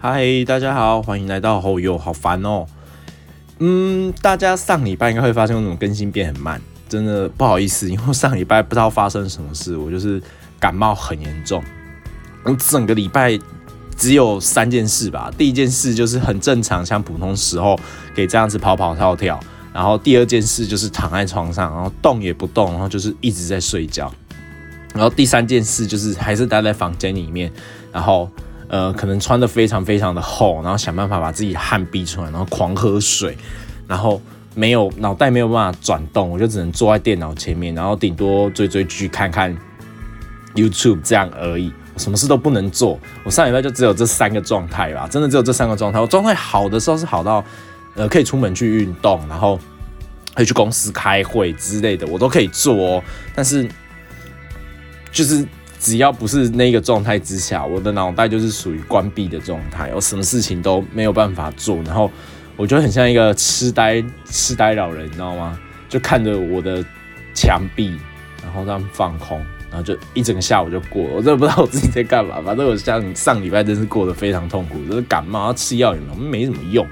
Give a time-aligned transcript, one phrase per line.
[0.00, 2.64] 嗨，大家好，欢迎来到后友，好烦哦。
[3.58, 10.22] 嗯，大家上礼拜应该会发现我怎么更新变很慢，真的不好意思，因为上礼拜不知道发生什么事，我就是
[10.60, 11.60] 感冒很严重。
[12.44, 13.36] 我整个礼拜
[13.96, 15.32] 只有三件事吧。
[15.36, 17.76] 第一件事就是很正常，像普通时候
[18.14, 19.40] 可以这样子跑跑跳跳。
[19.74, 24.14] 然后第二件事就是躺在床上，然后动也不动，然后就是一直在睡觉。
[24.94, 27.52] 然后第三件事就是还是待在房间里面，
[27.92, 28.30] 然后
[28.68, 33.36] 呃可能穿的非常非常的厚，然后想办法把自己汗逼出来，然后狂喝水，
[33.86, 34.20] 然后
[34.54, 39.56] 没有脑袋没有办法转动，我就只能坐在电脑前面，然后顶多追追剧、看看
[40.54, 42.98] YouTube 这样而已，什么事都不能做。
[43.24, 45.98] 我上礼拜就只有这三个状态吧，真的只有这三个状态。
[45.98, 47.44] 我状态好的时候是好到
[47.94, 49.58] 呃可以出门去运动，然后
[50.34, 53.02] 可以去公司开会之类的，我都可以做哦，
[53.34, 53.68] 但是。
[55.10, 55.44] 就是
[55.78, 62.10] 只要不是那个状态之下，我的脑袋就是属于关闭的状态，我什么事情都没有办法做，然后
[62.56, 65.58] 我觉得很像一个痴呆痴呆老人，你知道吗？
[65.88, 66.84] 就看着我的
[67.32, 67.96] 墙壁，
[68.42, 69.38] 然后这样放空，
[69.70, 72.40] 然后就一整个下午就过了，我真的不知道我自己在干嘛。
[72.44, 76.86] 反正我像上礼拜真是过得非常痛苦，就是感冒要吃药，也没没什么用，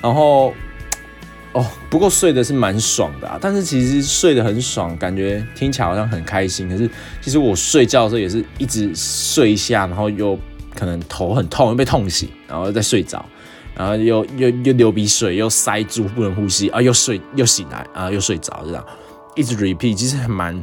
[0.00, 0.54] 然后。
[1.54, 6.68] 哦，不过睡的是蛮爽的啊，但是其实睡得很爽，感觉听起来好像很开心。
[6.68, 6.88] 可是
[7.22, 10.38] 其实我睡觉的时候也是一直睡一下，然后又
[10.74, 13.24] 可能头很痛，又被痛醒，然后再睡着，
[13.74, 18.86] 然后又又又流鼻水，又塞住不能呼吸啊，又睡又醒来啊，又睡着，这样
[19.34, 20.62] 一直 repeat，其实还蛮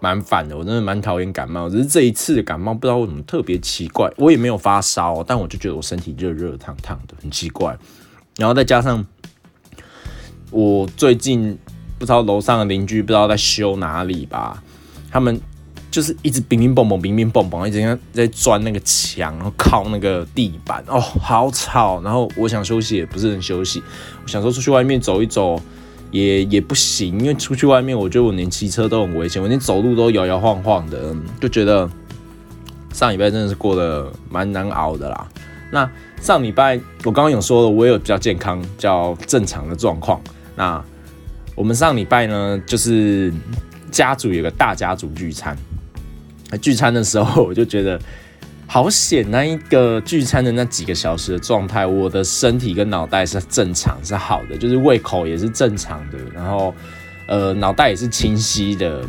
[0.00, 0.56] 蛮烦的。
[0.56, 7.76] 我真的蛮讨厌感冒，只是这一次的感冒不知道为什么特别奇怪，我也没有发烧，但我就觉得我身体热热烫烫的，很奇怪。
[8.36, 9.04] 然后再加上。
[10.50, 11.56] 我最近
[11.98, 14.62] 不知道楼上的邻居不知道在修哪里吧，
[15.10, 15.40] 他们
[15.90, 22.00] 就是一直乒乒乓乓、乒乒乓乓，一直在在钻那个墙，然后靠那个地板，哦，好吵。
[22.02, 23.82] 然后我想休息也不是很休息，
[24.22, 25.60] 我想说出去外面走一走
[26.10, 31.88] 也也不行，因为出去外面我觉得我连骑车都很危险，我连走路都摇摇晃晃的，就觉得
[32.92, 35.28] 上礼拜真的是过得蛮难熬的啦。
[35.70, 40.20] 那上礼拜我刚刚有说了，我也有比较健康、比较正常的状况。
[40.58, 40.84] 那
[41.54, 43.32] 我们上礼拜呢，就是
[43.92, 45.56] 家族有个大家族聚餐。
[46.60, 47.96] 聚餐的时候， 我就觉得
[48.66, 56.74] 好险，那一个聚餐的那几个小时的状态，我的身体跟脑袋是正常，是好的，就是胃口也是正常的，然后
[57.28, 59.00] 呃，脑袋也是清晰的，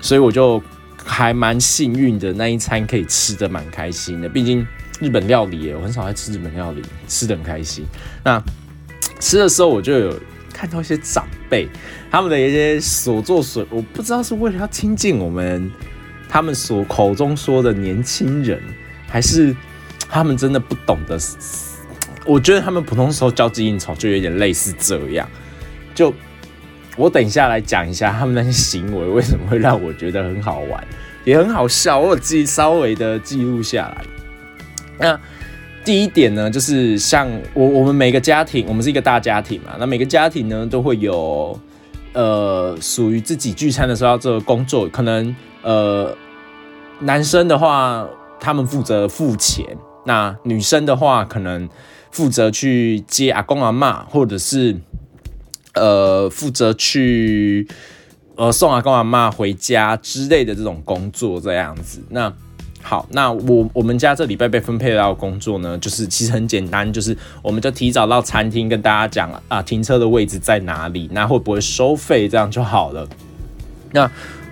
[0.00, 0.62] 所以我就
[1.04, 4.28] 还蛮幸运的，那一餐可以吃的蛮开心的。
[4.28, 4.66] 毕竟
[5.00, 7.84] 日本料理，我很少爱吃日本料理，吃的很开心。
[8.24, 8.42] 那
[9.20, 10.18] 吃的时候，我就有。
[10.54, 11.68] 看到一些长辈，
[12.10, 15.68] 他们的一些所作所，我不知道是为了要亲近我们，
[16.28, 18.62] 他们所口中说的年轻人，
[19.08, 19.54] 还是
[20.08, 21.18] 他们真的不懂得。
[22.24, 25.28] 我觉得他们普通时候交际应酬就有点类似这样。
[25.92, 26.14] 就
[26.96, 30.82] 我等一下来讲一下他们那些行为为什么会让我觉得很好玩，
[31.24, 31.98] 也很好笑。
[31.98, 34.04] 我有记稍微的记录下来。
[34.98, 35.20] 那。
[35.84, 41.58] 第一点呢，就是像我我们每个家庭，我们是一个大家庭嘛，那每个家庭呢都会有
[42.14, 46.16] 呃属于自己聚餐的时候要做工作，可能呃
[47.00, 48.08] 男生的话
[48.40, 51.68] 他们负责付钱，那女生的话可能
[52.10, 54.74] 负责去接阿公阿妈，或者是
[55.74, 57.68] 呃负责去
[58.36, 62.32] 呃送阿公阿妈回家之类的这种工作这样子，那。
[62.86, 73.08] 好，那我我们家这礼拜被分配到工作呢，就是其实很简单，就是我们就提早到餐厅跟大家讲啊，停车的位置在哪里，那会不会收费，这样就好了。
[73.92, 74.08] 那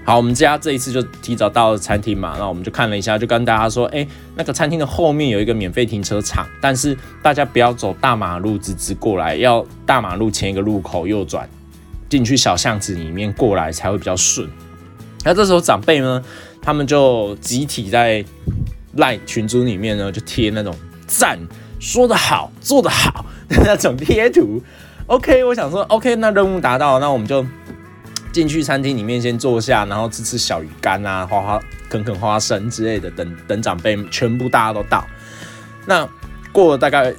[0.06, 4.04] 好，我们家这一次就提早到了餐厅嘛，那我们就看了一下，就跟大家说，哎，
[4.34, 11.46] 那个餐厅的后面有一个免费停车场，但是大家不要走大马路直直过来，要大马路前一个路口右转
[12.08, 14.48] 进去小巷子里面过来才会比较顺。
[15.22, 16.24] 那这时候长辈呢？
[16.62, 18.24] 他们就集体在
[18.94, 20.72] 赖群组里面呢，就贴那种
[21.08, 21.36] 赞，
[21.80, 24.62] 说的好，做的好的那种贴图。
[25.06, 27.44] OK，我想说，OK，那任务达到，那我们就
[28.32, 31.60] 进去餐厅里面先坐下，然后吃吃小鱼干啊，花花
[31.90, 35.04] 啃啃花生之类的，等等长辈全部大家都到。
[35.84, 36.08] 那
[36.52, 37.12] 过了大概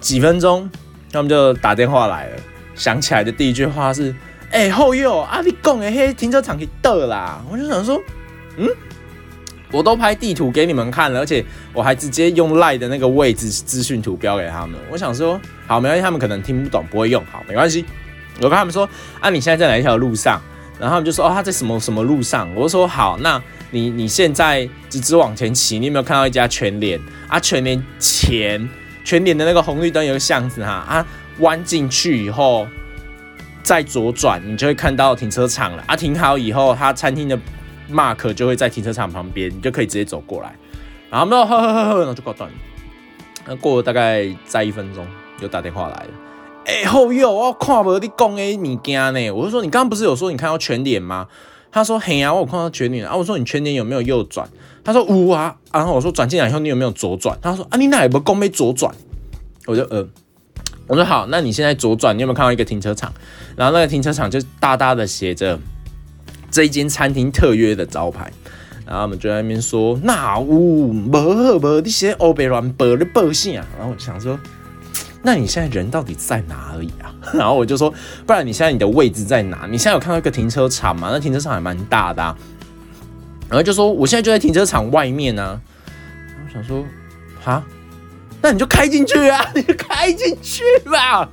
[0.00, 0.68] 几分钟，
[1.10, 2.36] 他们就打电话来了，
[2.74, 4.14] 想起来的第一句话是
[4.52, 7.98] ：“哎，后右啊，你讲的嘿，停车场去倒啦。”我就想说。
[8.58, 8.68] 嗯，
[9.70, 14.78] 我都拍地图给你们看了，而且我还直接用赖的那个位置资讯图标给他们。
[14.90, 17.84] 我想说，好，没关系，他们可能听不懂，不会用，好，没关系。
[18.36, 18.88] 我跟他们说，
[19.20, 20.40] 啊，你现在在哪一条路上？
[20.78, 27.40] 然后他们就说哦他在什么什么路上，我说好，那你你现在直直往前骑，你有没有看到一家全联啊？
[27.40, 28.68] 全联前
[29.04, 31.06] 全联的那个红绿灯有个巷子哈啊，
[31.38, 32.68] 弯进去以后
[33.64, 35.96] 再左转，你就会看到停车场了啊。
[35.96, 37.36] 停好以后，他餐厅的
[37.90, 40.54] mark 就会在停车场旁边，你就可以直接走过来。
[41.10, 42.56] 然后没有呵呵呵呵，然后就挂断了。
[43.46, 45.06] 那过了大概再一分钟，
[45.40, 46.10] 又打电话来了。
[46.66, 49.30] 哎，后友，我看不到你讲的物件呢。
[49.30, 51.26] 我就说，你刚刚不是有说你看到全脸吗？
[51.72, 53.16] 他说，嘿呀，我有看到全脸啊。
[53.16, 54.46] 我说，你全脸有没有右转？
[54.84, 55.56] 他说，无啊。
[55.72, 57.38] 然后我说，转进来以后你有没有左转？
[57.40, 58.94] 他说，啊，你哪有不公没左转？
[59.64, 60.06] 我就呃，
[60.86, 63.10] 我说好，那你现在左转，你有没有看到一个停车场？
[63.56, 65.58] 然后那个停车场就大大的写着
[66.50, 68.30] 这一间餐厅特约的招牌。
[68.86, 73.66] 然后我们就在那边说，那呜，无无，你写欧北乱报的报信啊。
[73.78, 74.38] 然后我想说，
[75.22, 77.12] 那你现在人到底在哪里啊？
[77.34, 77.92] 然后我就说，
[78.26, 79.66] 不然你现在你的位置在哪？
[79.70, 81.10] 你现在有看到一个停车场吗？
[81.12, 82.22] 那停车场还蛮大的。
[82.22, 82.36] 啊
[83.50, 85.58] 然后就说，我现在就在停车场外面呢。
[86.44, 86.84] 我想说，
[87.42, 87.64] 哈，
[88.42, 91.26] 那你就开进去啊， 你就开进去吧。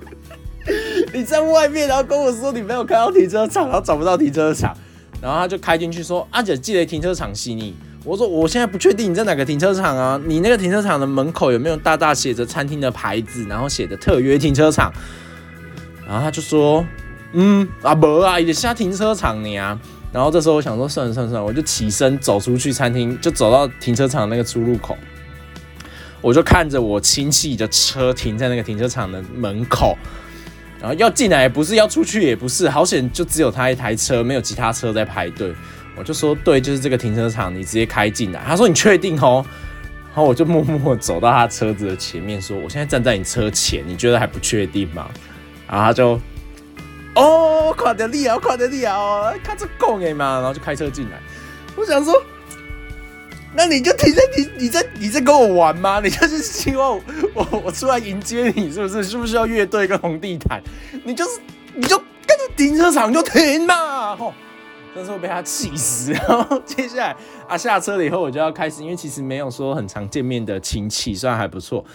[1.13, 4.73] 你在外面，然后跟我说你没有看到停车场，然后找不到停车场。
[5.21, 7.73] 然后他就开进去说：“阿姐，记得停车场悉尼。”
[8.05, 10.21] 我说：“我现在不确定你在哪个停车场啊？
[10.25, 14.93] 你那个停车场的门口有没有大大写着餐厅的牌子，然后写的特约停车场？”
[16.05, 16.85] 然后他就说
[17.33, 19.79] ：“嗯，啊不啊，也下停车场呢啊。”
[20.13, 24.95] 然后这时候我想说：“算了算了算了，我就起身走出去餐厅，就走到停车场那个出入口，
[26.21, 29.97] 我就看着我亲戚的车停在那个停车场的门口。”
[30.85, 35.51] 然后要进来也不是，要出去也不是，好险就只有他一台车，没有其他车在排队。
[35.95, 38.39] 我就说对，就是这个停车场，你直接开进来。
[38.45, 39.43] 他说你确定哦？
[40.09, 45.09] 然后我就默默走到他车子的前面，说我现在站在你车前，你觉得还不确定吗？
[45.67, 46.21] 然后他就
[47.15, 51.19] 哦，快点立啊，快点立啊，看这够哎嘛，然后就开车进来。
[51.75, 52.13] 我想说。
[53.57, 55.99] 那你就停在你你在你在跟我玩吗？
[56.03, 56.99] 你就是希望
[57.33, 59.03] 我我出来迎接你，是不是？
[59.03, 60.61] 需不需要乐队跟红地毯？
[61.03, 61.39] 你就是
[61.73, 64.15] 你就跟着停车场就停嘛！
[64.15, 64.33] 吼，
[64.93, 66.11] 真是会被他气死。
[66.27, 67.15] 然后接下来
[67.47, 71.85] 啊下车了以后，我就要开始，因为其实没有说很常见面的亲戚，虽然还不错，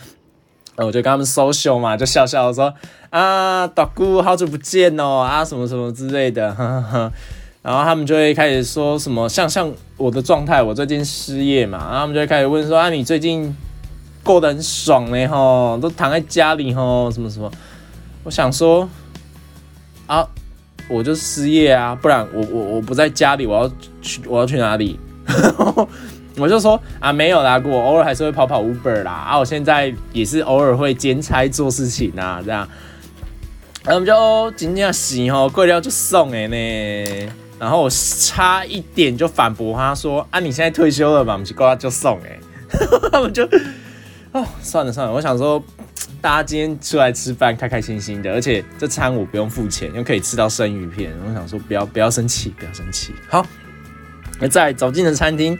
[0.77, 2.73] 我就跟他们 social 嘛，就笑笑说
[3.11, 7.13] 啊，大姑好久不见哦，啊什么什么之类的，呵呵。
[7.63, 13.55] 然后他们就会开始说什么，像像我的状态，我最近失业嘛，然后他们就会开始问说啊，你最近
[14.23, 17.51] 过得很爽呢吼，都躺在家里吼，什么什么？
[18.25, 18.89] 我想说
[20.07, 20.27] 啊，
[20.89, 23.71] 我就失业啊，不然我我我不在家里，我要
[24.01, 24.99] 去我要去哪里？
[26.39, 32.67] 我就说啊，没有啦，我偶尔还是会跑跑 Uber 啦，啊，我现在也是偶尔会兼差做事情啊，这样，
[33.85, 37.33] 然后我们就今天洗吼，过了就送诶呢。
[37.61, 42.41] 然后我差一点就反驳他说：“啊，你现在退休了嘛，我们去过来就送哎。
[43.13, 43.47] ”他们就
[44.33, 45.63] 哦，算了算了，我想说
[46.23, 51.13] 大家今天出来吃饭，开开心心的，而且这餐我不用付钱，又可以吃到生鱼片。
[51.29, 53.13] 我想说不要不要生气，不要生气。
[53.29, 53.45] 好，
[54.41, 55.59] 那在走进了餐厅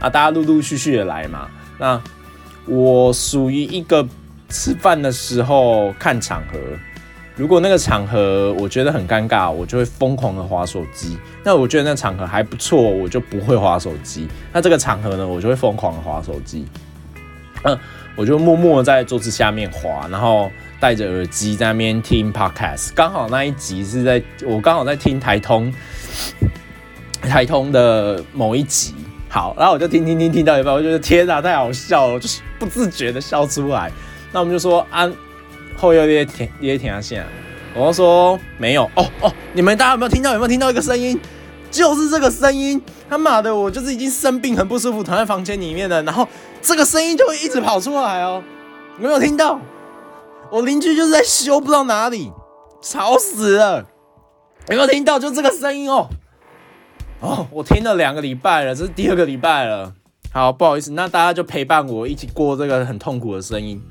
[0.00, 1.48] 啊，大家陆陆续续的来嘛。
[1.78, 1.98] 那
[2.66, 4.06] 我属于一个
[4.50, 6.58] 吃饭的时候看场合。
[7.42, 11.18] 如果那个场合我觉得很尴尬，我就会疯狂的划手机。
[11.42, 14.28] 那我觉得那场合还不错，我就不会划手机。
[14.52, 16.64] 那这个场合呢，我就会疯狂的划手机。
[17.64, 17.76] 嗯，
[18.14, 22.90] 我就默默在桌子下面划，然后戴着耳机在那边听 podcast。
[22.94, 25.74] 刚好那一集是在我刚好在听台通
[27.22, 28.94] 台通的某一集。
[29.28, 33.90] 好，然后我就听听听听到一半，我觉得天哪，太好笑了，就是不自觉的笑出来。
[34.30, 35.10] 那我们就说啊。
[35.76, 37.26] 后又也停也停下线，
[37.74, 40.32] 我说没有哦哦，你们大家有没有听到？
[40.32, 41.18] 有没有听到一个声音？
[41.70, 46.28] 就是这个声音，他妈的，我就是已经生病很不舒服，躺在房间里面的，然后
[46.60, 48.42] 这个声音就会一直跑出来哦。
[48.98, 49.58] 有没有听到？
[50.50, 52.30] 我邻居就是在修，不知道哪里，
[52.82, 53.86] 吵死了。
[54.68, 55.18] 有没有听到？
[55.18, 56.10] 就这个声音哦。
[57.20, 59.94] 哦，我听了两个礼拜了，这是第二个礼拜了。
[60.30, 63.82] 好，不好意思，那大家就陪伴我一起过这个很痛苦的声音。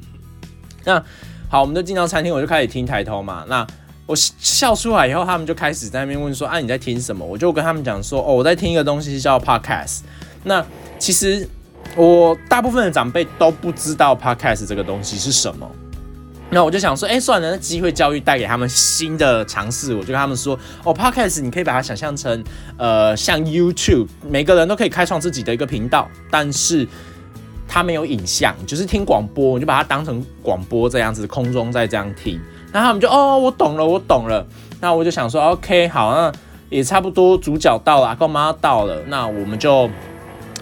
[0.83, 1.03] 那。
[1.51, 3.43] 好，我们就进到餐厅，我就开始听抬头嘛。
[3.49, 3.67] 那
[4.05, 9.99] 我笑出来以后，他们就开始在那边问说：“啊，你在听什么？”我就跟他们讲说：“哦，我在听一个东西叫 podcast。”
[10.45, 10.65] 那
[10.97, 11.45] 其实
[11.97, 15.69] 我大部分的长辈都不知道 podcast 这个东西是什么。
[16.49, 22.41] 那我就想说：“哎，算了，那机会教育带给他们新的尝试。”我就跟他们说：“哦，podcast 你可以把它想象成
[22.77, 26.87] 呃，像 YouTube，每个人都可以开创自己的一个频道，但是。”
[27.73, 32.37] 它没有影像，就是听广播，我就把它当成广播这样子，空中在这样听。
[32.73, 34.45] 那他们就哦，我懂了，我懂了。
[34.81, 36.29] 那我就想说，OK，好，那
[36.69, 39.89] 也差不多主角到了，阿公妈到了，那我们就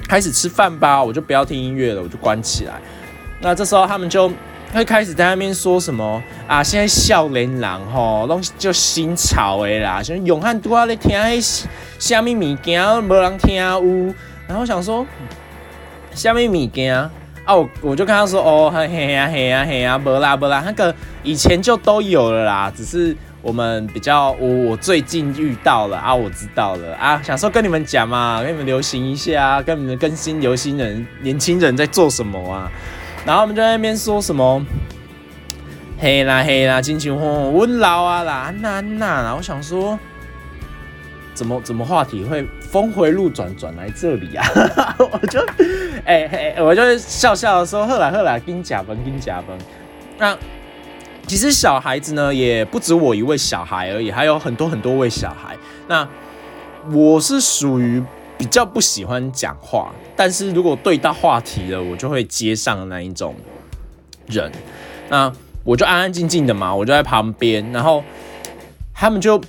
[0.08, 1.04] 开始吃饭吧。
[1.04, 2.76] 我就不要听音乐了，我就关起来。
[3.42, 4.32] 那这时候他们就
[4.72, 6.64] 会开始在那边说什么啊？
[6.64, 11.66] 现在少年人吼，东西就新潮的啦，像永汉都要咧听迄
[11.98, 14.14] 虾米物件，无人听有。
[14.48, 15.06] 然后想说
[16.14, 17.10] 虾米物件啊？
[17.48, 32.72] 我我就跟他说哦，嘿呀嘿呀嘿呀，无啦无啦，那个以前就都有了啦，只是我们比较我我最近遇到了啊，我知道了啊，想说跟你们讲嘛，跟你们流行一下，跟你们更新流行人年轻人在做什么啊？
[33.26, 34.64] 然后我们就在那边说什么，
[35.98, 39.98] 嘿啦嘿啦，金球红温柔啊啦，那那啦，我想说，
[41.34, 44.46] 怎么怎么话题会峰回路转转来这里啊？
[45.00, 45.40] 我就
[46.06, 49.58] 哎哎，我就笑笑的说，后来后来跟假崩跟假崩。
[50.18, 50.38] 那
[51.28, 55.58] 其实小孩子呢，也不止我一位小孩而已，还有很多很多位小孩。
[55.88, 56.08] 那
[56.92, 58.04] 我是属于。
[58.40, 63.36] 比较不喜欢讲话，但是如果对到话题了，我就会接上那一种
[64.28, 64.50] 人。
[65.10, 65.30] 那
[65.66, 68.02] 我就安安静静的嘛，我就在旁边，然后
[68.94, 69.42] 他们就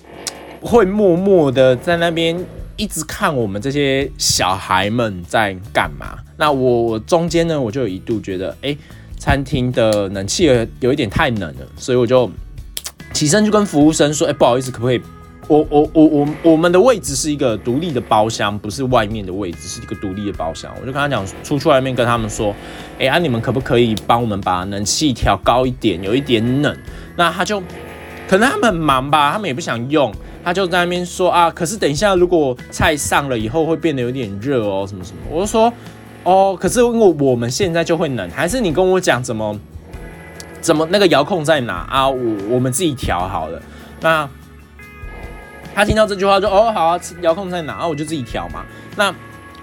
[0.61, 2.37] 会默默的在那边
[2.80, 6.18] 一直看我们这些小孩们在干嘛。
[6.38, 8.75] 那我我中间呢，我就有一度觉得，哎，
[9.18, 12.30] 餐厅的冷气有有一点太冷了，所以我就
[13.12, 15.00] 起身就跟服务生说，哎，不好意思，可不可以？
[15.46, 20.72] 我我我我我们的位置是一个独立的包厢，不是外面的位置，是一个独立的包厢。
[20.80, 22.54] 我就跟他讲，出去外面跟他们说，
[22.99, 26.75] 哎啊，你们可不可以帮我们把冷气调高一点，有一点冷。
[27.16, 27.60] 那他就
[28.26, 30.10] 可能他们很忙吧，他们也不想用，
[30.44, 35.18] 他就在那边说啊，可是等一下如果菜上了以后会变得有点热哦，什么什么。
[35.30, 35.73] 我就说
[36.25, 39.59] 哦，可是因为我们现在就会冷，还是你跟我讲怎么
[40.61, 42.09] 怎么那个遥控在哪啊？
[42.09, 43.61] 我我们自己调好了。
[44.00, 44.28] 那。
[45.73, 47.75] 他听到这句话就哦好啊，遥控在哪？
[47.75, 48.64] 啊我就自己调嘛。
[48.97, 49.14] 那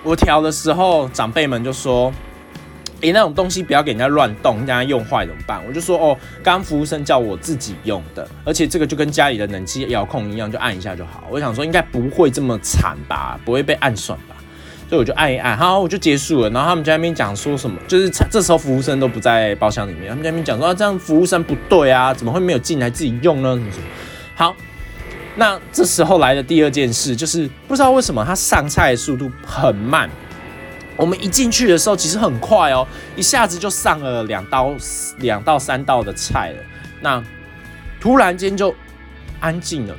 [0.03, 2.11] 我调的时候，长辈们就说
[3.01, 14.35] ：“诶，那种东西不要给人家乱动，人家用坏怎么办？”我就说：“哦，刚服务生叫我自己用的，而且这个就跟家里的冷气遥控一样，就按一下就好。”我想说应该不会这么惨吧，不会被暗算吧？
[14.89, 16.49] 所以我就按一按，好，我就结束了。
[16.49, 23.55] 然后他们在那边讲说什么，就是这时候服务生都不在包厢里面，他们在那边讲说啊这样服务生不对啊，怎么会没有进来自己用呢？
[23.55, 23.85] 什么什么？
[24.35, 24.55] 好。
[25.39, 30.09] 那这时候来的第二件事就是，不知道为什么他上菜的速度很慢。
[30.97, 32.85] 我们一进去的时候其实很快哦，
[33.15, 34.73] 一下子就上了两道、
[35.19, 36.57] 两到三道的菜了。
[36.99, 37.23] 那
[38.01, 38.73] 突然间就
[39.39, 39.95] 安静了，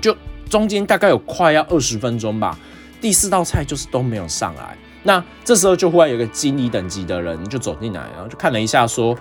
[0.00, 0.14] 就
[0.48, 2.58] 中间大概有快要二十分钟吧，
[3.00, 4.76] 第四道菜就是都没有上来。
[5.02, 9.16] 那这时候就忽然有个经理等级的人就走进来，然后就看了一下说：“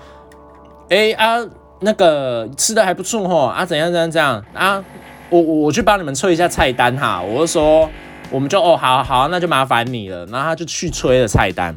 [0.89, 1.39] 哎啊，
[1.79, 4.83] 那个吃的还不错哦，啊怎样怎样怎样啊。”
[5.31, 7.89] 我我我去帮你们催一下菜单哈，我就说
[8.31, 10.25] 我们就哦好好，那就麻烦你了。
[10.27, 11.75] 然后他就去催了菜单，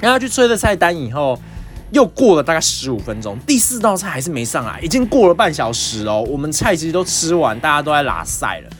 [0.00, 1.38] 然后去催了菜单以后，
[1.90, 6.24] 又过了大概十五分钟，第四道菜还是没上来，已经过了半小时哦。
[6.28, 8.70] 我们菜其实都吃完，大家都在拉赛了。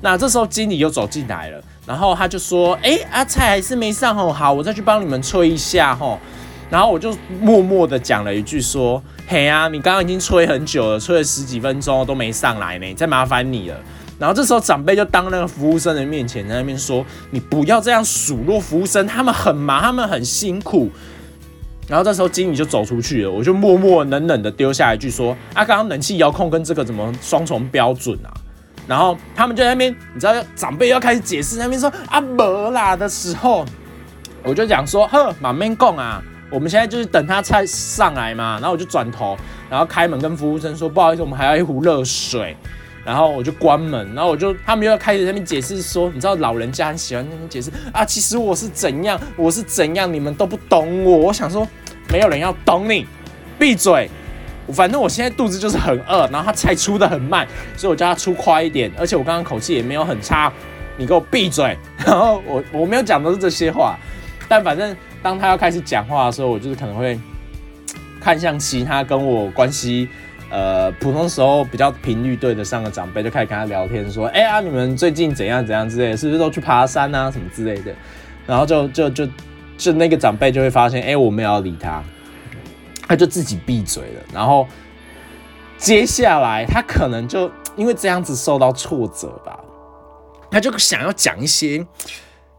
[0.00, 6.18] 那这时候经理又走进来了，然后他就说：“哎啊，菜还是没上哦，好，我再去帮你们催一下吼。”
[6.70, 13.76] 然后我就默默的讲了一句说：“嘿啊，你刚刚已经催很久了，催了十几分钟都没上来呢，再麻烦你了。”
[14.20, 20.90] 然后这时候长辈就当那个服务生的面前在那边说：“你不要这样数落服务生，他们很忙，他们很辛苦。”
[21.88, 28.28] 然后这时候经理就走出去了，我就默默冷冷的丢下一句说：“啊，刚刚冷气遥控跟这个怎么双重标准啊？”
[28.86, 33.64] 然后他们就在那边，你知道长辈要开始解释那边说：“啊，没啦”的时候，
[34.44, 36.22] 我就讲说：“呵，满面供啊。”
[36.52, 39.36] 我们现在就是等他菜上来嘛，然后我就转头，
[39.70, 42.54] 然后开门跟服务生说：“不好意思，我们还要一壶热水。”
[43.04, 51.66] 然后我就关门，然后我就他们又要开始那边解释说：“你知道老人家很喜欢那边解释啊，其实我是怎样，我是怎样，你们都不懂我。”我想说，
[52.10, 53.06] 没有人要懂你，
[53.58, 54.10] 闭嘴！
[54.72, 60.52] 反正我现在肚子就是很饿，然后他菜出的很慢，所以我叫他出快一点，而且我刚刚口气也没有很差，
[60.96, 61.76] 你给我闭嘴！
[61.98, 63.98] 然后我我没有讲的是这些话，
[64.48, 64.96] 但反正。
[65.22, 67.20] 当他要开始讲话的时候，我就是可能会
[68.22, 70.08] 看向其他跟我关系
[70.50, 77.94] 呃普通时候比较频率对得上的长辈，就开始跟他聊天，说：“哎呀，你们最近怎样怎样之类的，是不是都去爬山啊什么之类的？”
[78.46, 79.28] 然后就就就
[79.78, 82.02] 就那个长辈就会发现，哎，我没有理他，
[83.06, 84.22] 他就自己闭嘴了。
[84.32, 84.66] 然后
[85.78, 89.58] 接下来他可能就因为这样子受到挫折吧，
[90.50, 91.86] 他就想要讲一些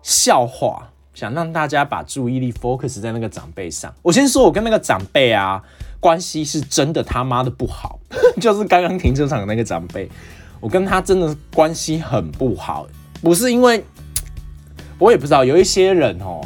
[0.02, 0.88] 笑话。
[1.14, 3.94] 想让大家把注意力 focus 在那个长辈上。
[4.02, 5.62] 我先说，我跟那个长辈啊，
[6.02, 7.98] 关系是真的他妈的不好。
[8.42, 10.10] 就是刚刚停车场那个长辈，
[10.60, 12.86] 我跟他真的关系很不好，
[13.22, 13.82] 不是因为
[15.00, 16.42] 我也不知道有一些人哦，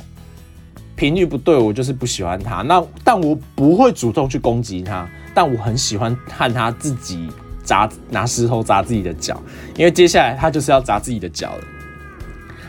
[0.96, 2.62] 频率不对，我就是不喜欢他。
[2.62, 7.28] 那但我不会主动去攻击他，但我很喜欢看他自己
[7.64, 9.42] 砸拿石头砸自己的脚，
[9.76, 11.64] 因为接下来他就是要砸自己的脚了。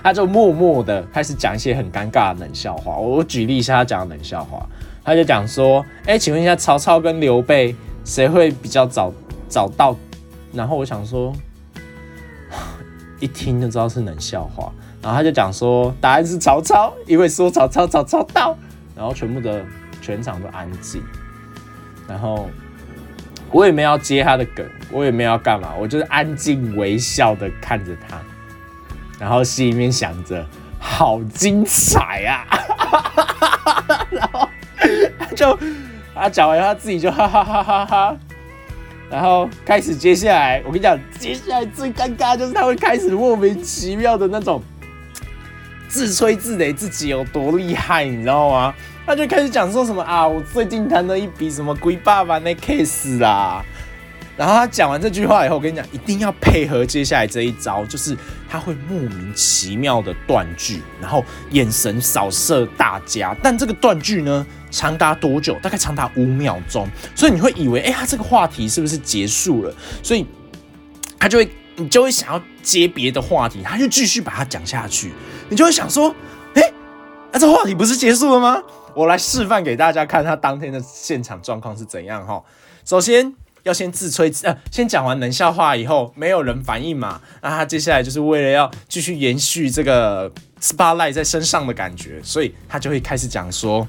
[0.02, 2.96] 他就默默的开始讲一些很尴尬的冷笑话。
[2.96, 4.64] 我我举例一下他讲的冷笑话，
[5.06, 9.12] 他就讲说：“哎，请问一下，曹操跟刘备谁会比较早
[9.48, 9.96] 早到？”
[10.52, 11.32] 然后我想说，
[13.20, 14.72] 一听就知道是冷笑话。
[15.00, 18.58] 然后他就讲说，答案是曹操，因为说曹操，曹操到。
[18.96, 19.64] 然后全部的
[20.02, 21.00] 全场都安静。
[22.08, 22.50] 然后
[23.52, 28.18] 我也没要接他的梗，我也没要干嘛，我就是安静微笑的看着他。
[29.20, 30.44] 然后心里面想着，
[30.80, 32.44] 好精彩啊！
[34.10, 34.48] 然后
[35.18, 35.58] 他 就
[36.14, 38.16] 他讲完他自己就哈哈哈哈哈。
[39.08, 44.60] 然后开始接下来，我跟你讲，接下来最尴尬就是他会开始莫名其妙的那种
[45.88, 48.74] 自吹自擂自己有多厉害，你知道吗？
[49.06, 53.64] 他就开始讲说什么啊，我最近谈了一笔什么鬼爸爸那 case 啊。
[54.36, 58.14] 然后他讲完这句话以后，我跟你讲，一定要配合接下来这一招，就是
[58.46, 63.34] 他会莫名其妙的断句，然后眼神扫射大家。
[63.42, 65.58] 但这个断句呢，长达多久？
[65.62, 66.86] 大概长达五秒钟。
[67.14, 69.74] 所以你会以为，哎，他这个话题是不是结束了？
[70.02, 70.26] 所以
[71.18, 75.12] 他就会，你就会想要接别的话题，他就继续把它讲下去。
[75.48, 76.14] 你就会想说，
[76.52, 76.62] 哎，
[77.32, 78.62] 那这话题不是结束了吗？
[78.94, 82.42] 我来示范给大家看，他当天的现场状况是怎样哈。
[82.84, 83.34] 首先。
[83.66, 90.30] 要先自吹呃，先讲完冷笑话以后，没有人反应嘛，那他接下来就是为了要继续延续这个
[90.60, 93.86] spotlight 在身上的感觉，所以他就会开始讲说：“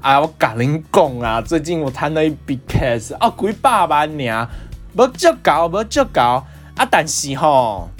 [0.00, 4.48] 啊，我甲恁讲啊，最近我谈了一笔 case 啊，鬼爸爸娘，
[4.94, 7.90] 无足够，无足够啊，但是吼，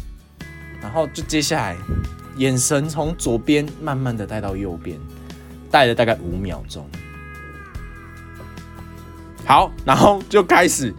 [0.81, 1.77] 然后就接下来
[2.39, 4.99] 眼神从左边慢慢的带到右边，
[5.71, 6.89] 带了大概五秒钟。”
[9.47, 10.95] 好，然后就开始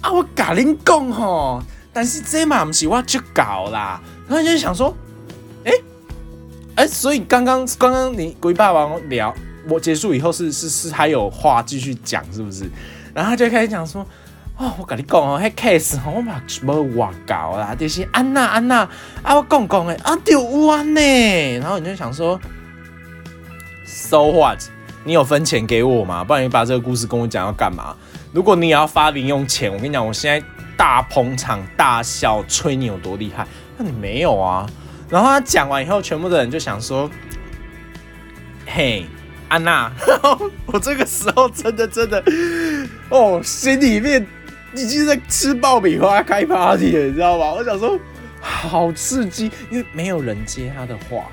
[0.00, 4.00] 啊，我甲恁讲吼，但是这嘛不是我去搞啦。
[4.26, 4.96] 然后就想说，
[5.64, 5.72] 哎
[6.76, 9.34] 哎，所以刚刚刚刚你鬼爸爸聊
[9.68, 12.70] 我结束以后是是是还有话继续讲是不是？
[13.12, 14.06] 然后他就开始讲说，
[14.56, 18.88] 哦，我跟你讲哦，迄 case 我嘛无话搞啦，就是安娜安娜
[19.22, 21.58] 啊，我讲讲诶，啊丢完呢。
[21.58, 22.40] 然后你就想说
[23.84, 24.58] ，so what？
[25.02, 26.22] 你有分钱给我吗？
[26.22, 27.96] 不然你把这个故事跟我讲要干嘛？
[28.32, 33.46] 如果你也要发零用钱，我跟你讲，我现在大捧场大笑，吹你有多厉害。
[33.78, 34.68] 那你没有啊？
[35.08, 37.10] 然后他讲完以后，全部的人就想说
[38.66, 39.06] ：“嘿，
[39.48, 39.90] 安娜，
[40.66, 42.22] 我这个时候真的真的
[43.08, 44.24] 哦，心里面
[44.74, 47.52] 已经在吃爆米花开 party 了，你知道吗？
[47.54, 47.98] 我想说，
[48.40, 51.24] 好刺激，因为没有人接他的话，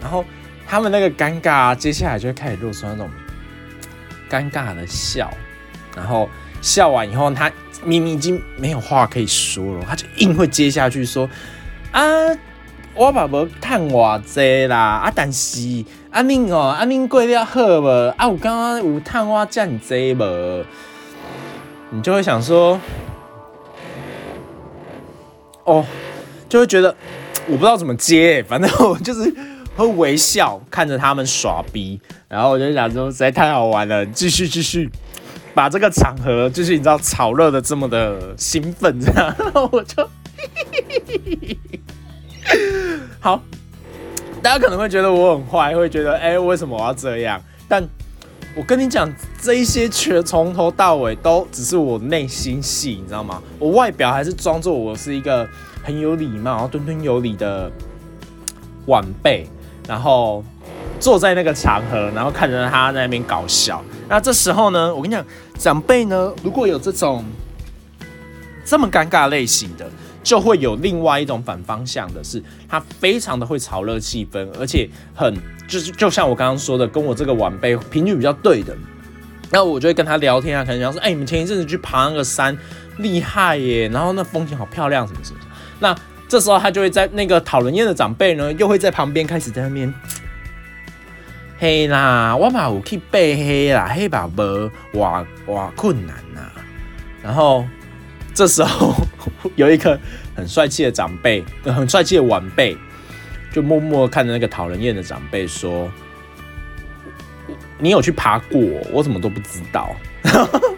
[0.00, 0.24] 然后。
[0.70, 3.10] 他们那个尴尬，接下来就会开始露出那种
[4.30, 5.28] 尴尬的笑，
[5.96, 6.30] 然后
[6.62, 7.50] 笑完以后，他
[7.82, 11.28] 明明已经没有话可以说了，他就硬会接下去说
[11.90, 12.00] ：“啊，
[12.94, 18.14] 我爸爸探我这啦，啊，但是啊，恁哦，啊，恁过了好无？
[18.16, 20.64] 啊，我刚刚有探我这样这无？”
[21.90, 22.80] 你就会想说
[25.66, 25.84] ：“哦，
[26.48, 26.94] 就会觉得
[27.48, 29.34] 我不知道怎么接，反正我就是。”
[29.80, 34.90] 会微笑看着他们耍逼，然后我就想说实在太好玩了，继续继续
[35.54, 39.96] 把这个场合就是你知道炒热的这么的兴奋，这样然后我就
[43.18, 43.42] 好。
[44.42, 47.40] 大家可能会觉得我很坏，会觉得哎为什么我要这样？
[47.68, 47.86] 但
[48.56, 53.42] 我跟你讲，这一些全从头到尾都只是我内心戏，你知道吗？
[53.58, 55.46] 我外表还是装作我是一个
[55.82, 57.70] 很有礼貌、然后敦敦有礼的
[58.86, 59.46] 晚辈。
[59.86, 60.44] 然后
[60.98, 63.82] 坐在那个场合，然后看着他在那边搞笑。
[64.08, 65.24] 那这时候呢，我跟你讲，
[65.58, 67.24] 长辈呢，如果有这种
[68.64, 69.88] 这么尴尬类型的，
[70.22, 75.34] 就会有另外一种反方向的，是他非常的会炒热气氛，而且很
[75.66, 78.76] 就是就像我刚刚说的，跟我这个晚辈频率比较对的。
[79.52, 82.56] 那我就会跟他聊天啊，可能讲说，哎，你们前一阵子去爬那个山，
[82.98, 85.40] 厉害耶，然后那风景好漂亮，什么什么。
[85.80, 85.96] 那
[86.30, 89.92] 这时候他就会在那个讨人厌的长辈呢，又会在旁边开始在那边，
[91.58, 94.44] 黑啦，我把武器背黑啦，黑宝宝
[94.92, 96.40] 哇哇困难呐。
[97.20, 97.66] 然后
[98.32, 98.94] 这时候
[99.56, 99.98] 有一个
[100.36, 102.76] 很帅气的长辈，很帅气的晚辈，
[103.52, 105.90] 就默默看着那个讨人厌的长辈说
[107.76, 108.60] ：“你有去爬过，
[108.92, 109.90] 我怎么都不知道。”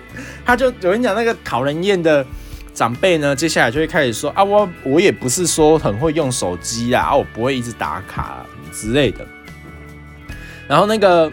[0.47, 2.25] 他就有人讲那个讨人厌的。
[2.75, 9.27] 长辈呢，接下来就会开始说啊，我我也不是说很会用手机啊，我不会一直打卡之类的。
[10.67, 11.31] 然后那个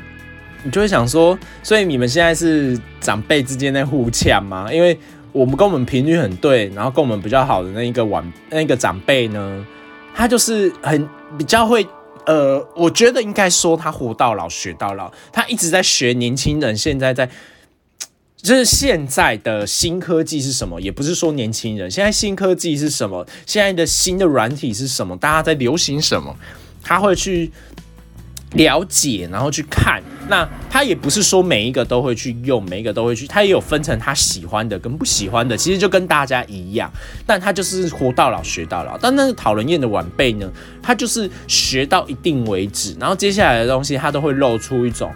[0.64, 4.72] 你就会想说，所以你们现在是长辈之间在互呛吗？
[4.72, 4.98] 因为
[5.32, 9.66] 我们跟我们频率很对，然后跟我们比较好的那一个晚那个长辈呢，
[10.14, 11.88] 他就是很比较会。
[12.26, 17.28] 呃，我觉得应该说他活到老学到老，他一直在学年轻人现在在，
[18.42, 20.80] 就是现在的新科技是什么？
[20.80, 23.26] 也不是说年轻人现在新科技是什么？
[23.46, 25.16] 现在的新的软体是什么？
[25.18, 26.36] 大家在流行什么？
[26.84, 27.52] 他会去。
[28.54, 30.02] 了解，然后去看。
[30.28, 35.56] 那他也不是说每一个都会去用，每一个都会去，他也有分成他喜欢的跟不喜欢的。
[35.56, 36.92] 其实就跟大家一样，
[37.28, 38.98] 但他就是活到老学到老。
[38.98, 45.12] 但那个讨人厌的晚辈呢，他就是学到一定为止，然后接下来的东西他都会露出一种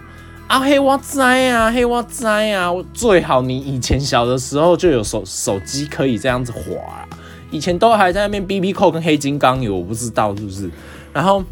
[0.46, 7.06] 啊黑娃哉啊黑娃哉啊，最好你以前小的时候就有手手机可以这样子滑，
[7.50, 10.70] 以前都还在那边 B B 扣跟黑金刚有，我不知道是不是，
[11.12, 11.44] 然后。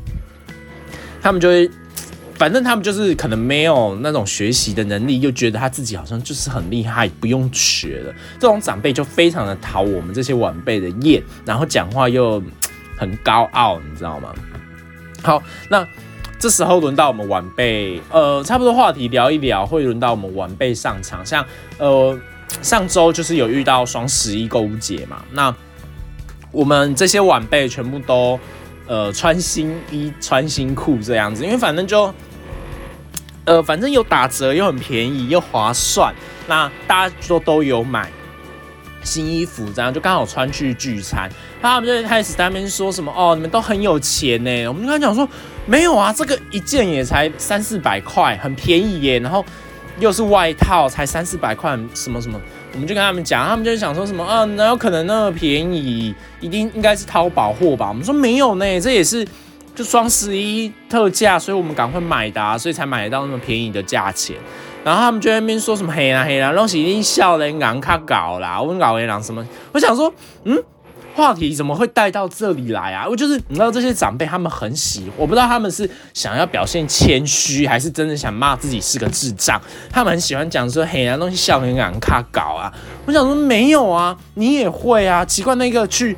[1.25, 1.71] 他们就会，
[2.35, 8.13] 反正他们就是可能没有那种学习的能力，又觉得他自己好像就是很厉害，不用学了。
[8.41, 12.43] 这种长辈就非常的讨我们这些晚辈的厌，然后讲话又
[12.97, 14.35] 很高傲，你知道吗？
[15.23, 15.87] 好，那
[16.43, 21.25] 这时候轮到我们晚辈，呃，差不多话题聊一聊，会轮到我们晚辈上场。
[21.25, 21.47] 像
[21.79, 22.19] 呃，
[22.63, 25.55] 上周就是有遇到双十一购物节嘛，那
[26.51, 28.37] 我们这些晚辈全部都。
[28.89, 32.13] 呃，穿新衣、穿新裤这样子，因为反正就，
[33.45, 36.13] 呃，反正有打折，又很便宜，又划算，
[36.49, 38.11] 那大家都都有买
[39.05, 41.31] 新衣服，这样就刚好穿去聚餐。
[41.63, 44.67] 他们就开始在那边说什么哦，你们都很有钱呢。
[44.67, 45.27] 我们就跟他讲说，
[45.65, 49.21] 没有啊，这个一件也才三四百块，很便宜耶。
[49.21, 49.45] 然后
[50.01, 52.41] 又是外套，才三四百块，什么什么。
[52.73, 54.45] 我们就跟他们讲，他们就想说什么啊？
[54.45, 56.15] 哪有可能那么便宜？
[56.41, 57.89] 一定应该是淘宝货吧？
[57.89, 59.27] 我们说没有呢，这也是
[59.75, 64.37] 就双十一特价，所以我们赶快买的，所以才买得到那么便宜的价钱。
[64.83, 69.47] 然后他们就在那边说什么黑啦黑啦，东西一定笑人昂卡搞啦，我搞人狼什么？
[69.73, 70.13] 我想说，
[70.45, 70.61] 嗯。
[71.15, 73.07] 话题怎么会带到这里来啊？
[73.09, 79.61] 我就是你知道这些长辈他们很喜，我不知道他们是想要表现谦虚，还是真的想骂自己是个智障。
[79.91, 82.73] 他们很喜欢讲说嘿那东西笑很敢卡搞啊。
[83.05, 85.25] 我想说没有啊，你也会啊。
[85.25, 86.17] 奇怪那个去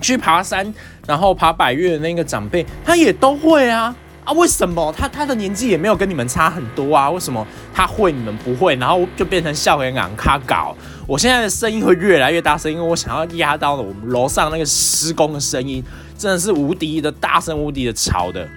[0.00, 0.74] 去爬山，
[1.06, 3.94] 然后爬百越的那个长辈，他也都会啊。
[4.32, 7.10] 为什么他他的年纪也没有跟你们差很多啊？
[7.10, 8.74] 为什么他会你们不会？
[8.76, 10.76] 然后就变成笑很敢卡搞。
[11.06, 15.82] 我现在的声音会越来越大声，因为我想要压到了我们楼上那个施工的声音，
[16.16, 18.48] 真的是无敌的大声，无敌的吵的。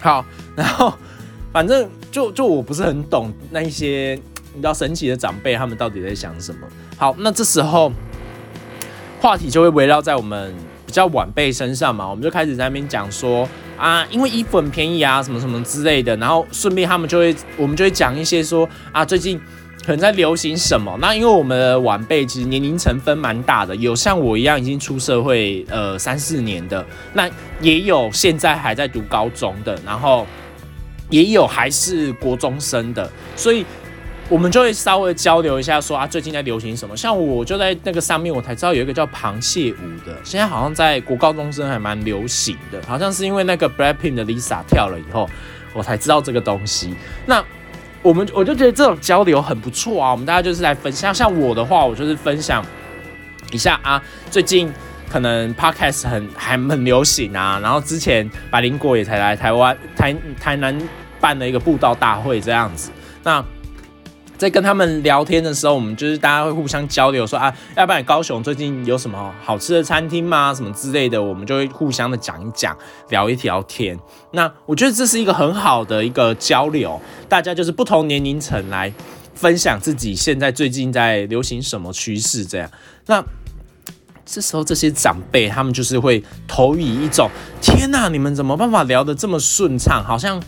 [0.00, 0.92] 好，然后
[1.52, 4.18] 反正就就我不是很懂那一些
[4.54, 6.60] 你知道神奇的长辈他们到底在想什么。
[6.96, 7.90] 好，那这时候
[9.20, 10.54] 话题就会围绕在我们
[10.86, 19.40] 比较晚辈身上嘛，我们就开始在那边讲说啊，因为衣服很便宜啊，什么什么之类的，然后顺便他们就会我们就会讲一些说啊，最近。
[19.84, 20.98] 可能在流行什么？
[21.00, 30.26] 那因为我们的晚辈其实年龄层分蛮大的，有像我一样已经出社会呃三四年的，那也有现在还在读高中的，然后
[31.08, 33.64] 也有还是国中生的，所以
[34.28, 36.96] 我们就会稍微交流一下，说啊最近在流行什么？
[36.96, 45.30] 像我就在那个上面，我才知道有一个叫螃蟹舞的，现在好像在国高中生还蛮流行的，好像是因为那个 Blackpink 的 Lisa 跳了以后，
[45.72, 46.92] 我才知道这个东西。
[47.24, 47.44] 那
[48.02, 51.14] 我们我就觉得这种交流很不错啊，我们大家就是来分享。
[51.14, 52.66] 像我的话，我就是分享
[53.52, 54.72] 一下啊，最近
[55.08, 60.76] 可能 podcast 很还很流行啊，然后之前百灵果也才来台湾台台南
[61.20, 62.90] 办了一个布道大会这样子，
[63.22, 63.44] 那。
[64.38, 70.52] 在跟他们聊天的时候，我们就是大家会互相交流，说啊，要不然高雄最近有什么好吃的餐厅吗？
[70.54, 72.76] 什么之类的，我们就会互相的讲一讲，
[73.08, 73.98] 聊一聊天。
[74.32, 78.92] 那我觉得这是一个很好的一个交流，大家就是不同年龄层来
[79.34, 82.70] 分享自己现在最近在流行什么趋势这样。
[83.06, 83.24] 那
[84.26, 87.30] 这时候这些长辈他们就是会投以一种
[87.62, 90.04] 天哪，你们怎么办法聊得这么顺畅？
[90.04, 90.42] 好像。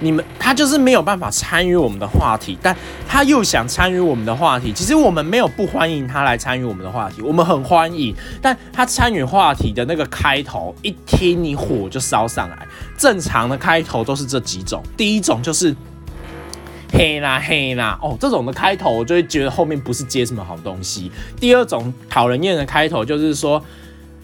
[0.00, 2.76] 你们他就是没有办法参与我们的话题，但
[3.08, 4.72] 他又想参与我们的话题。
[4.72, 8.14] 其实我们没有不欢迎他来参与我们的话题，我们很欢迎。
[8.40, 12.66] 但他参与话题的那个开头，一听你火就烧上来。
[12.96, 15.74] 正常的开头都是这几种，第一种就是
[16.92, 21.10] 嘿啦嘿啦哦，这种的开头我就会觉得后面不是接什么好东西。
[21.40, 23.60] 第二种讨人厌的开头就是说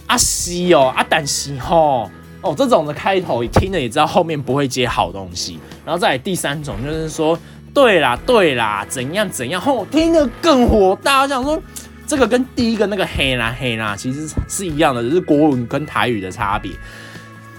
[0.06, 2.08] 阿西哦阿胆西吼。
[2.44, 7.38] 哦，这种的开头你听了也知道后面不会接好东西，然后再第三种就是说，
[7.72, 11.22] 对啦对啦，怎样怎样，后听得更火大。
[11.22, 11.59] 我想说，
[12.07, 16.70] 这个跟第一个那个黑啦黑啦其实是一样的，只是国文跟台语的差别。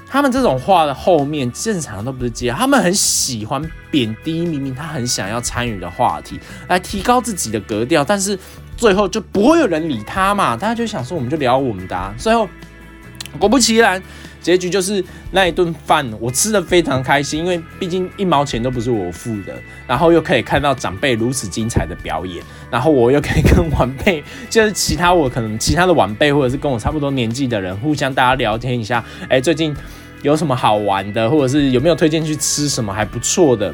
[0.07, 8.37] 他们这种话的后面正常都不是接，他们很喜欢贬低明明他很想要参与的话题，来提高自己的格调，但是
[8.77, 12.47] 最后就不会有人理他嘛，大家就想说我们就聊我们的，最后
[13.39, 13.99] 果不其然。
[14.45, 19.51] 结局就是那一顿饭，我吃的非常开心，因为毕竟一毛钱都不是我付的，
[19.87, 29.75] 然后又可以看到长辈如此精彩的表演，然后我又可以跟晚辈，就是其他我可能其他的晚辈或者是跟我差不多年纪的人，互相大家聊天一下，哎，最近
[30.21, 33.73] 有什么好玩的，或者是有没有推荐去吃什么还不错的，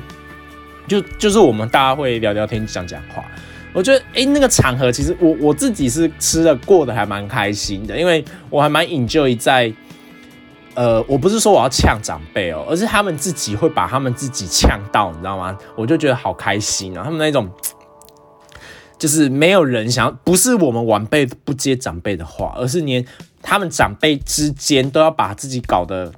[0.87, 3.25] 就就是我们大家会聊聊天讲讲话，
[3.73, 9.69] 我觉得哎那个场合其实我我自己是吃的过得还蛮开心的，因为我还蛮 enjoy 在。
[10.73, 15.57] 呃，我不是说我要呛长辈哦，而是他们自己会把他们自己呛到，你知道吗？
[15.75, 17.03] 我就觉得好开心啊！
[17.03, 17.49] 他们那种
[18.97, 23.05] 就是没有人想，不是我们晚辈不接长辈的话，而是连
[23.41, 26.11] 他们长辈之间都要把自己搞得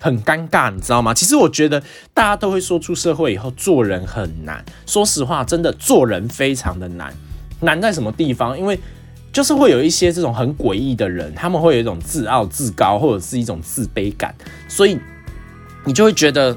[0.00, 1.14] 很尴尬，你知道吗？
[1.14, 1.80] 其实我觉得
[2.12, 7.14] 大家都会说出社会以后做人很难，说实话，真的做人非常的难，
[7.60, 8.58] 难在什么地方？
[8.58, 8.80] 因为
[9.32, 14.34] 就是会有一些这种很诡异的人，他们会有一种自傲、自高，或者是一种自卑感，
[14.68, 14.98] 所以
[15.84, 16.56] 你就会觉得，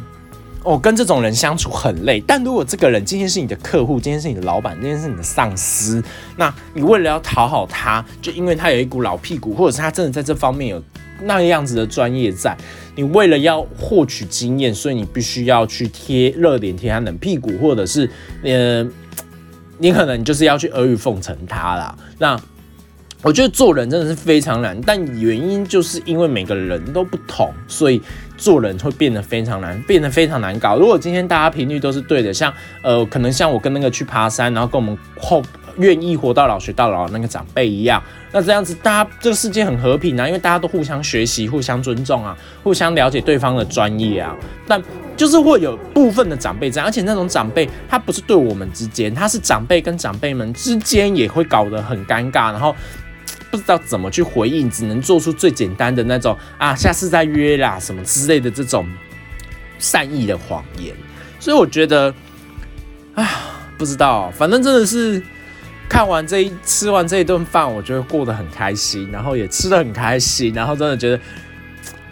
[0.62, 2.22] 哦，跟这种人相处很累。
[2.28, 6.04] 但如果这个人今天是你的客户，今天是你的老板，今天是你的上司，
[6.36, 10.84] 那你为了要讨好他，就因为他有一股老屁股，或者是他真的在这方面有
[11.22, 12.58] 那样子的专业在，
[12.96, 18.10] 你为了要获取经验，所以你必须要去贴热脸贴他冷屁股，或者是
[18.44, 18.86] 呃，
[19.78, 21.98] 你可能就是要去阿谀奉承他啦。
[22.20, 22.38] 那
[23.26, 28.00] 我觉得做人真的是非常难，但原因就是因为每个人都不同，所以
[28.38, 30.78] 做人会变得非常难，变得非常难搞。
[30.78, 35.42] 如果今天大家频率都是对的，像呃，可能像我跟那个去爬山，然后跟我们后
[35.78, 38.00] 愿意活到老学到老的那个长辈一样，
[38.32, 44.36] 那这样子大家这个世界很和平啊，因为大家都互相学习、互相尊重啊，互相了解对方的专业啊。
[44.68, 44.80] 但
[45.18, 52.76] 就是会有部分的长辈这样，而且那种长辈他不是对我们之间，他是长辈跟长辈们之间也会搞得很尴尬，然后。
[53.56, 58.86] 不知道怎么去回应，只能做出最简单的那种啊，下次再约啦什么之类的这种
[59.80, 60.94] 善意的谎言。
[61.40, 62.14] 所以我觉得，
[63.14, 63.26] 啊，
[63.78, 65.22] 不知道，反正真的是
[65.88, 71.20] 看完这一吃完这一顿饭，我觉得过得很开心，然后也吃得很开心，然后真的觉得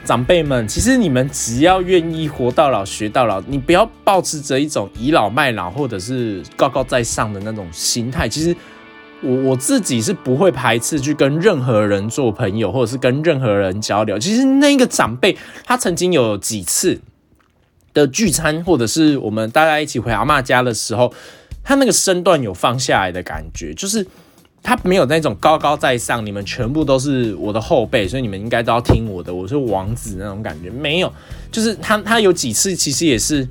[0.05, 8.55] 长辈们，其实你们只要愿意活到老学到老，你不要保持着一种倚老卖老或者是高高在上的那种心态，其实。
[9.23, 14.19] 我我自己是不会排斥去跟任何人做朋友，或者是跟任何人交流。
[14.19, 16.99] 其实那个长辈，他曾经有几次
[17.93, 21.13] 的聚餐，或者是我们大家一起回阿妈家的时候，
[21.63, 24.05] 他那个身段有放下来的感觉，就是
[24.61, 30.69] 他没有那种高高在上，你们全部都是我的后辈，所以你们应该都要听我的，我是王子那种感觉。
[30.69, 31.11] 没有，
[31.51, 33.47] 就是他他有几次其实也是。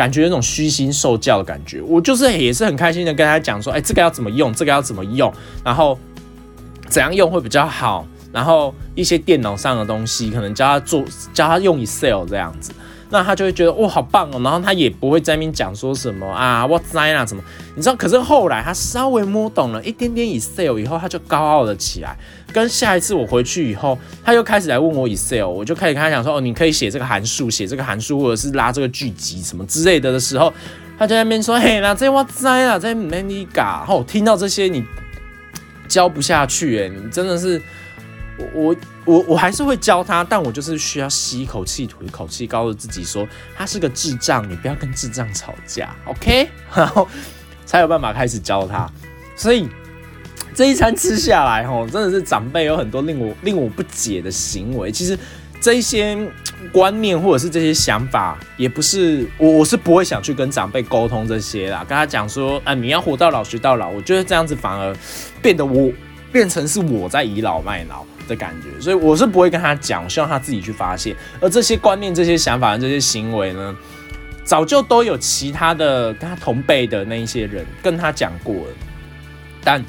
[0.00, 5.30] 感觉有种虚心受教的感觉，我就是也是很开心的跟他讲说，哎，这个要怎么用，这个要怎么用，
[5.62, 5.98] 然后
[6.88, 12.72] 怎样用会比较好，然后一些电脑上的东西，可能教他做，教他用 Excel 这样子。
[13.10, 17.42] 那他就会觉得哇好棒哦，然后他也不会在那边讲说什么啊我栽啦什么，
[17.74, 17.96] 你知道？
[17.96, 22.16] 可是后来他稍微摸懂了一点点 Excel 以后，他就高傲了起来。
[22.52, 30.52] 跟下一次我回去以后，他又开始来问我 Excel，我就开始跟他讲说哦，你可以写这个函数，写这个函数，或者是拉这个聚集什么之类的的时候，
[30.98, 34.84] 他在那边说 嘿那这我栽啦，在 Maniga，然后听到这些你
[35.88, 37.60] 教不下去哎，你真的是。
[38.54, 43.26] 我我我还是会教他，但我就是需要吸一口气，吐一口气，告诉自己说
[43.56, 46.48] 他是个智障，你不要跟智障吵架，OK？
[46.74, 47.08] 然后
[47.64, 48.90] 才有办法开始教他。
[49.36, 49.68] 所以
[50.54, 54.92] 这一餐吃下来，吼，真的是长辈有很多令我令我不解的行为。
[54.92, 55.18] 其实
[55.60, 56.16] 这一些
[56.72, 63.88] 观念或者是这些想法，也不是我我是不会想去跟长辈沟通这些啦，跟他讲说啊，你要活到老学到老。
[63.88, 64.94] 我觉得这样子反而
[65.40, 65.90] 变得我
[66.32, 68.04] 变成是我在倚老卖老。
[68.28, 71.16] 的感觉，所以我是不会跟他讲，我希望他自己去发现。
[71.40, 73.76] 而这些观念、这些想法、这些行为呢，
[74.44, 78.72] 早就都有其他的跟他同辈的那一些人跟他讲过了。
[79.64, 79.84] 但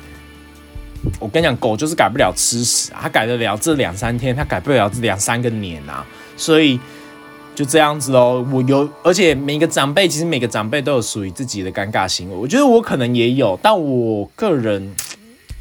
[1.20, 2.98] 我跟你讲，狗就是改不了吃屎啊！
[3.04, 6.04] 它改得了这两三天，它改不了这两三个年啊！
[6.36, 6.80] 所以
[7.54, 8.44] 就这样子哦。
[8.52, 12.36] 我有，而且每个长辈，其实每个长辈都有属于自己的尴尬行为。
[12.36, 14.92] 我觉得我可能也有，但我个人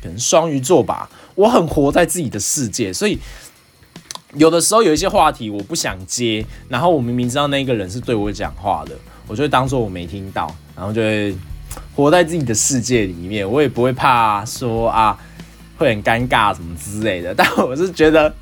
[0.03, 1.09] 可能双鱼座吧。
[1.35, 3.19] 我很活在自己的世界，所以
[4.35, 8.93] 有的时候有一些话题我不想接，然后我明明知道那个人是对我讲话的，
[9.27, 11.35] 我就会当做我没听到，然后就会
[11.95, 13.51] 活在自己的世界里面。
[13.51, 15.19] 我也不会怕说啊，
[15.79, 17.35] 会很尴尬什么之类的。
[17.35, 18.35] 但我是觉得，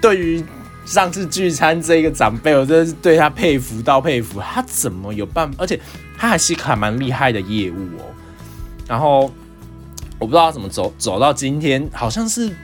[0.00, 0.44] 对于
[0.86, 4.40] 上次聚餐这个长辈，我真的是对他佩服到佩服。
[4.40, 5.56] 他怎么有办法？
[5.58, 5.78] 而且
[6.16, 8.06] 他还是一个还蛮厉害的业务哦。
[8.86, 9.30] 然后
[10.18, 12.54] 我不知道他怎么走走到今天，好像是。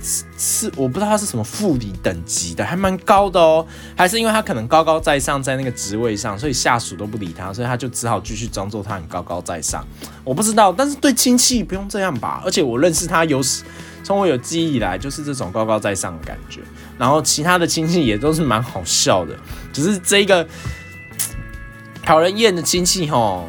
[0.00, 3.66] 是是我不知道他是什么副理等级的，还蛮高的哦。
[3.96, 9.84] 还是因为他可能高高在上，在那个职位上，所以下属都不理他，所以他就只好继续装作他很高高在上。
[10.22, 12.40] 我不知道，但是对亲戚不用这样吧。
[12.44, 13.40] 而且我认识他有
[14.04, 16.60] 从我有记忆以来，就是这种高高在上的感觉。
[16.96, 19.36] 然后其他的亲戚也都是蛮好笑的，
[19.72, 20.46] 只是这个
[22.04, 23.48] 讨人厌的亲戚吼，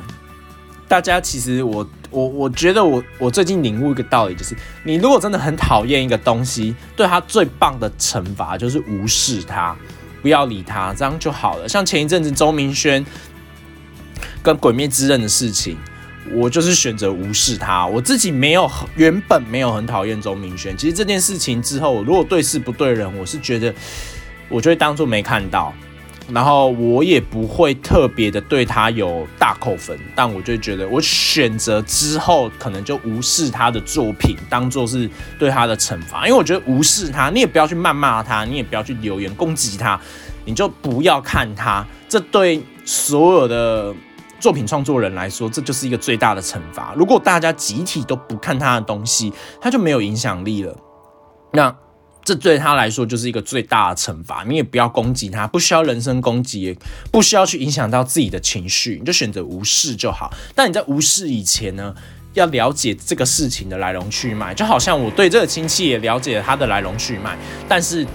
[0.88, 1.88] 大家其实我。
[2.10, 9.76] 我我觉得我我最近领悟一个道理，就是你如果真的很讨厌一个东西，对他最棒的惩罚就是无视他，
[10.22, 11.70] 不要理他，这样就好了。
[11.70, 13.06] 像前一阵子周明轩
[14.42, 15.78] 跟《鬼灭之刃》的事情，
[16.34, 17.86] 我就是选择无视他。
[17.86, 23.74] 我自己没有原本没有很讨厌周明轩，其实这件事情之后，如果对事不对人，我是觉得
[24.48, 25.74] 我就会当做没看到。
[26.32, 36.28] 然后我也不会特别的对他有大扣分，但我就觉得我选择之后可能就无视他的作品，当做是对他的惩罚。
[36.28, 40.00] 因为我觉得无视他，你也不要去谩骂他，你也不要去留言攻击他，
[40.46, 41.86] 你就不要看他。
[42.08, 43.94] 这对所有的
[44.40, 46.94] 作品创作人来说，这就是一个最大的惩罚。
[46.96, 50.76] 如果大家集体都不看他的东西，他就没有影响力了。
[51.54, 51.76] 那。
[52.30, 54.44] 这对他来说就是一个最大的惩罚。
[54.48, 56.78] 你也不要攻击他，不需要人身攻击，也
[57.12, 60.32] 不需要去影响到自己的情绪，你就选择无视就好。
[60.54, 61.96] 但你在无视以前呢，
[62.36, 64.54] 要了解这个事情的来龙去脉。
[64.54, 67.36] 就好像我对这个亲戚也了解他的来龙去脉，
[67.68, 68.06] 但是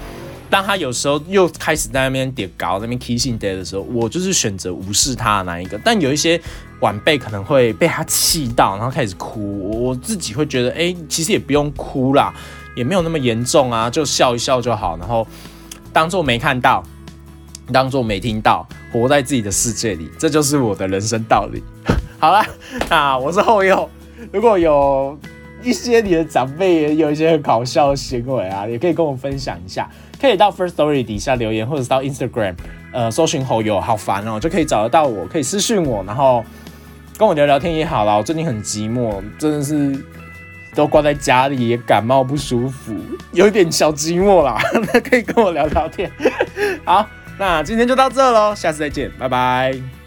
[0.48, 5.76] 当他有时候又开始在那边点高、那边 kissing day 的时候，我就是选择无视他的那一个。
[5.84, 6.40] 但有一些
[6.78, 12.32] 晚辈可能会被他气到，然后开始哭，我自己会觉得，哎，其实也不用哭啦。
[12.74, 15.26] 也没有那么严重啊，就笑一笑就好，然后
[15.92, 16.82] 当做没看到，
[17.72, 21.62] 当做没听到，活在自己的世界里，这就是我的人生道理。
[22.18, 22.44] 好了，
[22.90, 23.88] 那我是后佑，
[24.32, 25.16] 如果有
[25.62, 29.88] 一些你的长辈也有一些很搞笑的行为啊，也可以跟我分享一下，
[30.20, 32.54] 可以到 First Story 底下留言，或者是到 Instagram，
[32.92, 36.44] 呃，搜寻后友，好烦哦，就可以找得到我，可以私讯我，然后
[37.16, 38.16] 跟我聊聊天也好了。
[38.16, 40.04] 我最近很寂寞，真的是。
[40.74, 42.94] 都关在家里，也感冒不舒服，
[43.32, 44.60] 有点小寂寞啦。
[44.92, 46.10] 那可以跟我聊聊天。
[46.84, 47.08] 好，
[47.38, 50.03] 那今天就到这喽，下次再见，拜拜。